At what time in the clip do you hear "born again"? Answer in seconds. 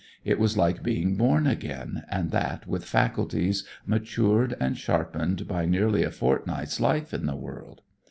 1.15-2.05